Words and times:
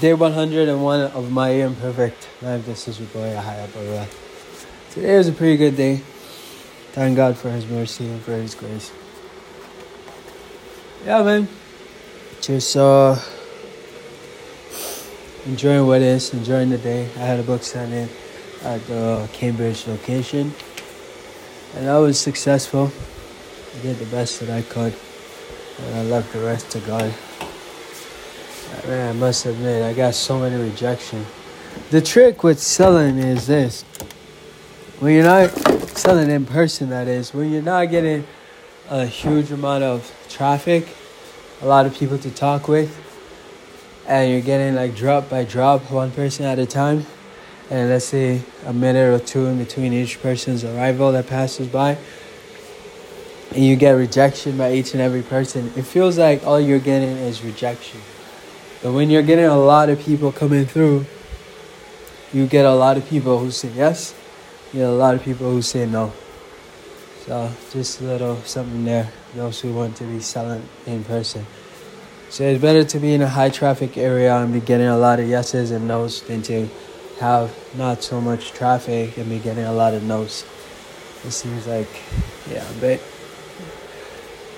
Day 0.00 0.14
101 0.14 1.00
of 1.10 1.32
my 1.32 1.48
imperfect 1.48 2.28
life. 2.40 2.64
This 2.64 2.86
is 2.86 3.00
your 3.00 3.08
boy 3.08 3.34
Ahaya 3.34 3.66
Barua. 3.66 4.06
Today 4.92 5.16
was 5.16 5.26
a 5.26 5.32
pretty 5.32 5.56
good 5.56 5.76
day. 5.76 5.96
Thank 6.92 7.16
God 7.16 7.36
for 7.36 7.50
His 7.50 7.66
mercy 7.66 8.06
and 8.06 8.22
for 8.22 8.30
His 8.30 8.54
grace. 8.54 8.92
Yeah, 11.04 11.24
man. 11.24 11.48
Just 12.40 12.76
uh, 12.76 13.16
enjoying 15.46 15.84
what 15.84 16.00
is, 16.00 16.32
enjoying 16.32 16.70
the 16.70 16.78
day. 16.78 17.06
I 17.16 17.26
had 17.26 17.40
a 17.40 17.42
book 17.42 17.64
signing 17.64 18.08
at 18.62 18.86
the 18.86 19.28
Cambridge 19.32 19.84
location, 19.88 20.54
and 21.74 21.90
I 21.90 21.98
was 21.98 22.20
successful. 22.20 22.92
I 23.76 23.82
did 23.82 23.98
the 23.98 24.06
best 24.06 24.38
that 24.38 24.50
I 24.50 24.62
could, 24.62 24.94
and 25.80 25.94
I 25.96 26.02
left 26.02 26.32
the 26.32 26.38
rest 26.38 26.70
to 26.70 26.78
God. 26.78 27.12
Man, 28.86 29.08
I 29.08 29.12
must 29.18 29.46
admit, 29.46 29.82
I 29.82 29.92
got 29.92 30.14
so 30.14 30.38
many 30.38 30.56
rejection. 30.56 31.24
The 31.90 32.00
trick 32.00 32.42
with 32.42 32.58
selling 32.58 33.18
is 33.18 33.46
this: 33.46 33.82
when 35.00 35.14
you're 35.14 35.24
not 35.24 35.50
selling 35.96 36.30
in 36.30 36.46
person, 36.46 36.88
that 36.90 37.08
is, 37.08 37.34
when 37.34 37.50
you're 37.52 37.62
not 37.62 37.90
getting 37.90 38.26
a 38.88 39.04
huge 39.04 39.50
amount 39.50 39.84
of 39.84 40.10
traffic, 40.28 40.88
a 41.60 41.66
lot 41.66 41.86
of 41.86 41.94
people 41.94 42.18
to 42.18 42.30
talk 42.30 42.68
with, 42.68 42.96
and 44.06 44.30
you're 44.30 44.40
getting 44.40 44.74
like 44.74 44.94
drop 44.94 45.28
by 45.28 45.44
drop, 45.44 45.90
one 45.90 46.10
person 46.10 46.46
at 46.46 46.58
a 46.58 46.66
time, 46.66 47.04
and 47.70 47.90
let's 47.90 48.06
say 48.06 48.42
a 48.66 48.72
minute 48.72 49.08
or 49.08 49.18
two 49.18 49.46
in 49.46 49.58
between 49.58 49.92
each 49.92 50.22
person's 50.22 50.64
arrival 50.64 51.12
that 51.12 51.26
passes 51.26 51.68
by, 51.68 51.98
and 53.54 53.64
you 53.64 53.76
get 53.76 53.92
rejection 53.92 54.56
by 54.56 54.72
each 54.72 54.92
and 54.92 55.02
every 55.02 55.22
person, 55.22 55.72
it 55.76 55.82
feels 55.82 56.16
like 56.16 56.46
all 56.46 56.60
you're 56.60 56.78
getting 56.78 57.16
is 57.18 57.44
rejection. 57.44 58.00
But 58.82 58.92
when 58.92 59.10
you're 59.10 59.22
getting 59.22 59.46
a 59.46 59.58
lot 59.58 59.90
of 59.90 59.98
people 60.00 60.30
coming 60.30 60.64
through, 60.64 61.06
you 62.32 62.46
get 62.46 62.64
a 62.64 62.74
lot 62.74 62.96
of 62.96 63.08
people 63.08 63.38
who 63.38 63.50
say 63.50 63.70
yes, 63.74 64.14
you 64.72 64.80
get 64.80 64.88
a 64.88 64.92
lot 64.92 65.14
of 65.14 65.22
people 65.22 65.50
who 65.50 65.62
say 65.62 65.86
no. 65.86 66.12
So 67.26 67.50
just 67.72 68.00
a 68.00 68.04
little 68.04 68.36
something 68.42 68.84
there, 68.84 69.12
those 69.34 69.60
who 69.60 69.72
want 69.74 69.96
to 69.96 70.04
be 70.04 70.20
selling 70.20 70.62
in 70.86 71.02
person. 71.04 71.46
So 72.30 72.44
it's 72.44 72.60
better 72.60 72.84
to 72.84 72.98
be 72.98 73.14
in 73.14 73.22
a 73.22 73.28
high 73.28 73.50
traffic 73.50 73.96
area 73.96 74.36
and 74.36 74.52
be 74.52 74.60
getting 74.60 74.86
a 74.86 74.96
lot 74.96 75.18
of 75.18 75.28
yeses 75.28 75.70
and 75.70 75.88
nos 75.88 76.22
than 76.22 76.42
to 76.42 76.68
have 77.20 77.54
not 77.76 78.02
so 78.02 78.20
much 78.20 78.52
traffic 78.52 79.16
and 79.16 79.28
be 79.28 79.38
getting 79.38 79.64
a 79.64 79.72
lot 79.72 79.94
of 79.94 80.04
nos. 80.04 80.44
It 81.24 81.32
seems 81.32 81.66
like, 81.66 81.88
yeah, 82.48 82.66
but 82.80 83.00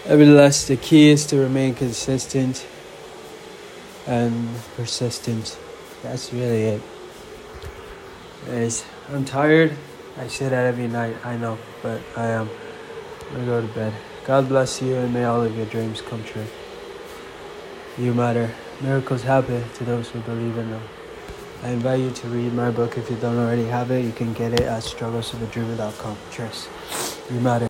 nevertheless, 0.06 0.66
the 0.66 0.76
key 0.76 1.08
is 1.08 1.24
to 1.26 1.38
remain 1.38 1.74
consistent 1.74 2.66
and 4.06 4.48
persistent. 4.76 5.58
That's 6.02 6.32
really 6.32 6.62
it. 6.62 6.82
Is 8.48 8.84
I'm 9.12 9.24
tired. 9.24 9.76
I 10.18 10.28
say 10.28 10.48
that 10.48 10.66
every 10.66 10.88
night, 10.88 11.16
I 11.24 11.36
know, 11.36 11.58
but 11.82 12.00
I 12.16 12.26
am. 12.26 12.48
I'm 13.28 13.34
gonna 13.34 13.46
go 13.46 13.60
to 13.60 13.72
bed. 13.74 13.92
God 14.26 14.48
bless 14.48 14.82
you 14.82 14.96
and 14.96 15.12
may 15.12 15.24
all 15.24 15.42
of 15.42 15.56
your 15.56 15.66
dreams 15.66 16.00
come 16.00 16.22
true. 16.24 16.46
You 17.98 18.14
matter. 18.14 18.50
Miracles 18.80 19.22
happen 19.22 19.62
to 19.74 19.84
those 19.84 20.08
who 20.08 20.20
believe 20.20 20.56
in 20.56 20.70
them. 20.70 20.82
I 21.62 21.68
invite 21.68 22.00
you 22.00 22.10
to 22.10 22.28
read 22.28 22.54
my 22.54 22.70
book 22.70 22.96
if 22.96 23.10
you 23.10 23.16
don't 23.16 23.36
already 23.36 23.66
have 23.66 23.90
it. 23.90 24.04
You 24.04 24.12
can 24.12 24.32
get 24.32 24.54
it 24.54 24.62
at 24.62 24.82
strugglesofadreamer.com. 24.82 26.16
Cheers. 26.30 26.68
You 27.30 27.40
matter. 27.40 27.58